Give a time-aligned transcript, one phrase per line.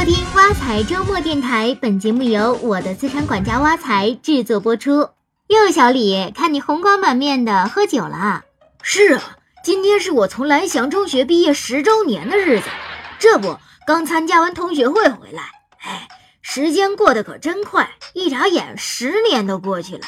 [0.00, 5.10] 收听挖财周末电台，本节目由我的资产管家挖财制作播出。
[5.48, 8.42] 哟，小李，看你红光满面的，喝酒了？
[8.80, 12.66] 是啊，今天是我从蓝翔中学毕业十周年的日子，
[13.18, 15.42] 这不刚参加完同学会回来。
[15.82, 16.08] 哎，
[16.40, 20.06] 时间过得可真快，一眨眼十年都过去了。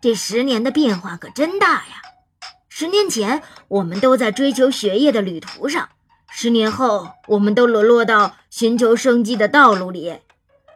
[0.00, 2.02] 这十年的变化可真大呀！
[2.68, 5.88] 十年前，我们都在追求学业的旅途上。
[6.36, 10.18] 十年后，我们都沦落到寻求生计的道路里。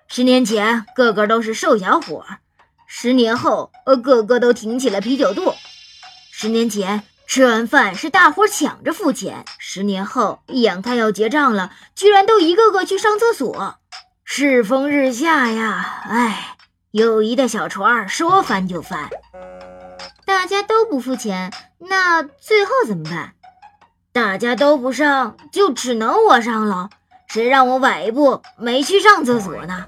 [0.06, 2.22] 十年前，个个都是瘦小伙；
[2.86, 5.52] 十年后，呃，个个都挺起了啤酒肚。
[6.30, 13.74] 十年前，吃完饭是大伙抢着付钱；十年后，眼看要结账了，居然都一个个去上厕所。
[14.24, 16.04] 世风日下呀！
[16.04, 16.56] 哎，
[16.92, 19.10] 友谊的小船说翻就翻。
[20.24, 23.34] 大家都不付钱，那最后怎么办？
[24.18, 26.90] 大家都不上，就只能我上了。
[27.28, 29.86] 谁让我晚一步没去上厕所呢？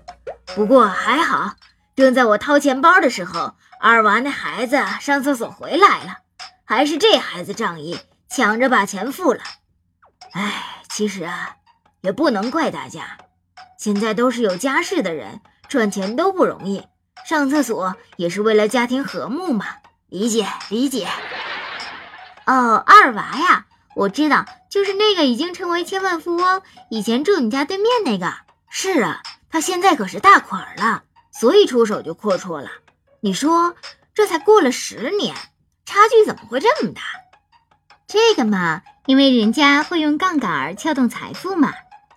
[0.54, 1.56] 不过还好，
[1.96, 6.19] 正在我掏钱包的时候，二娃那孩子上厕所回来了，
[6.64, 9.41] 还是这孩子仗义，抢着把钱付了。
[10.30, 11.56] 哎，其实啊，
[12.00, 13.19] 也不能怪大家，
[13.76, 16.86] 现在都是有家室的人，赚钱都不容易，
[17.28, 19.66] 上厕所也是为了家庭和睦嘛，
[20.08, 21.08] 理解理解。
[22.47, 23.66] 哦，二娃呀。
[23.96, 28.32] 我知道，就是那个已经成为千万富翁，以前住你家对面那个。
[28.69, 32.70] 是啊，他现在可是大款了，所以出手就阔绰了。
[33.20, 33.74] 你说，
[34.14, 35.34] 这才过了十年，
[35.84, 37.02] 差距怎么会这么大？
[38.06, 41.72] 这个嘛，因为人家会用杠杆撬动财富嘛。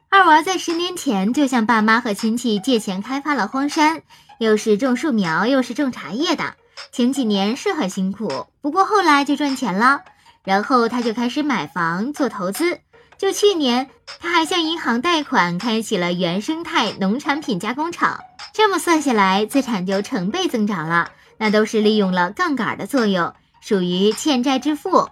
[0.10, 4.04] 二娃在十年前就向爸妈和亲戚借钱开发了荒山，
[4.38, 6.54] 又是种树苗，又是种茶叶的。
[6.92, 10.04] 前几年是很辛苦，不过后来就赚钱了。
[10.44, 12.80] 然后他就开始买房做投资，
[13.18, 18.20] 就去年他还向银行贷款开启了原生态农产品加工厂，
[18.54, 21.12] 这么算下来资产就成倍增长了。
[21.38, 25.10] 那都是利用了杠杆的作用，属于欠债致富。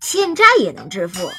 [0.00, 1.30] 欠债也能致富？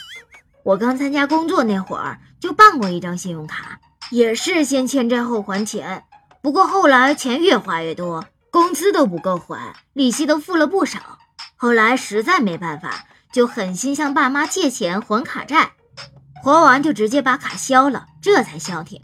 [0.64, 6.06] 我刚参加工作那会儿就办过一张信用卡，也是先欠债后还钱，
[6.42, 11.20] 不过后来钱越花越多，工资都不够还，利息都付了不少。
[11.64, 15.72] 后来实在没办法，就狠心向爸妈借钱还卡债，
[16.44, 19.00] 还完就直接把卡消了，这才消停。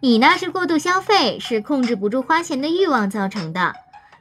[0.00, 3.74] 你那是过度消费，是控制不住花钱的欲望造成的。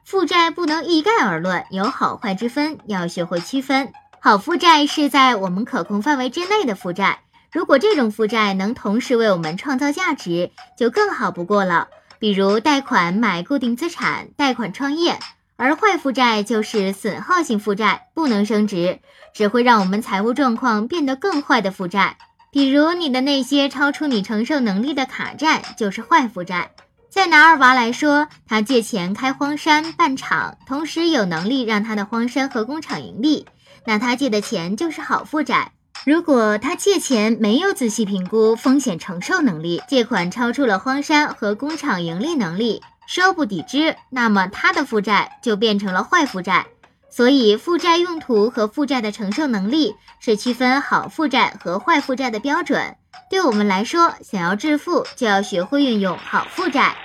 [0.04, 3.94] 负债不能一概而论，有好坏之分，要学会区分。
[4.20, 7.20] 好负债是在我们可控范围之内的负债，
[7.54, 11.88] 如果这种负债能同时为我们创造价值，就更好不过了。
[12.20, 15.18] 比如贷款买固定资产，贷款创业。
[15.58, 19.00] 而坏负债就是损耗性负债，不能升值，
[19.34, 22.18] 只会让我们财务状况变得更坏的负债。
[22.52, 26.72] 比如你的那些超出你承受能力的卡债，就是坏负债。
[27.10, 33.46] 再拿二娃来说，他借钱开荒山办厂，同时有能力让他的荒山和工厂盈利，
[33.86, 35.72] 那他借的钱就是好负债。
[36.06, 42.82] 如果他借钱没有仔细评估风险承受能力，借款超出了荒山和工厂盈利能力。
[43.08, 46.66] 收不抵支，那么他的负债就变成了坏负债。
[47.10, 52.98] 所以，负债用途和负债的承受能力是区分好负债和坏负债的标准。
[53.30, 56.96] 对我们来说，想要致富，就要学会运用好负债。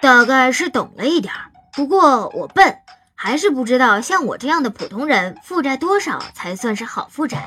[0.00, 1.32] 大概是懂了一点，
[1.74, 2.76] 不过我笨，
[3.14, 7.46] 还是不知道像我这样的普通人负债多少才算是好负债。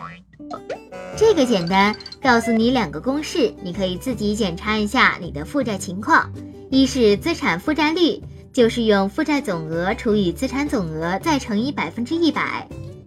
[1.18, 6.32] 这个简单，告诉你两个公式，你可以自己检查一下你的负债情况。
[6.70, 8.22] 一是资产负债率，
[8.52, 12.42] 就是用负债总额除以资产总额再乘以百分之一百；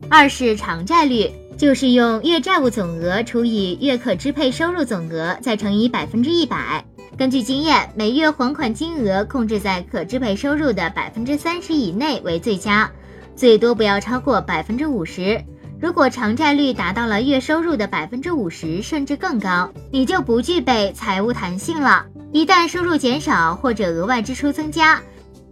[0.08, 6.84] 二是偿债率，就是用月债务总额除以月可支配收入总额再乘以百分之一百。
[7.16, 12.88] 根据经验，每月还款金额控制在可支配收入的百分之三十以内为最佳，
[13.34, 15.42] 最多不要超过百分之五十。
[15.80, 22.06] 如果偿债率达到了月收入的百分之五十甚至更高，你就不具备财务弹性了。
[22.30, 25.00] 一旦收入减少或者额外支出增加，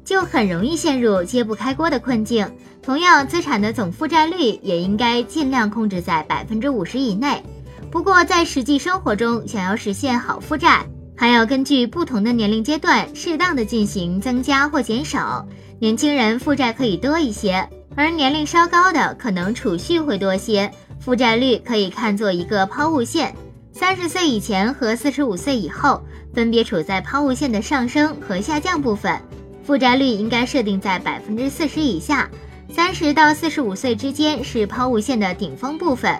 [0.05, 2.46] 就很容易陷入揭不开锅的困境。
[2.82, 7.43] 同样，资产的总负债率也应该尽量控制在百分之五十以内。
[7.90, 10.84] 不过，在实际生活中，想要实现好负债，
[11.17, 15.46] 还要根据不同的年龄阶段，适当的进行增加或减少。
[15.79, 17.69] 年轻人负债可以多一些。
[17.96, 20.70] 而年龄稍高的可能储蓄会多些，
[21.00, 23.34] 负债率可以看作一个抛物线，
[23.78, 26.02] 三十岁以前和四十五岁以后
[26.32, 29.20] 分别处在抛物线的上升和下降部分，
[29.62, 32.26] 负债率应该设定在百分之四十以下。
[32.70, 36.19] 三十到四十五岁之间是抛物线的顶峰部分，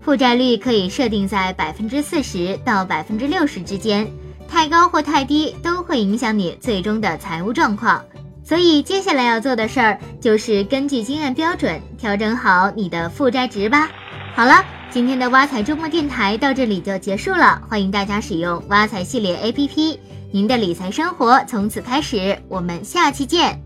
[0.00, 4.04] 负债率可以设定在百分之四十到百分之六十之间。
[4.48, 8.04] 太高或太低都会影响你最终的财务状况。
[8.42, 13.88] 所以接下来要做的事儿就是根据经验标准调整好你的负债值吧。
[14.34, 19.98] 好了，今天的挖财周末电台到这里就结束了，欢迎大家使用挖财系列 APP，
[20.32, 22.38] 您的理财生活从此开始。
[22.48, 23.65] 我们下期见。